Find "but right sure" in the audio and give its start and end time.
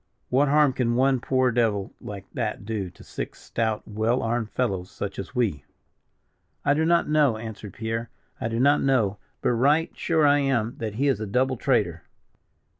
9.43-10.25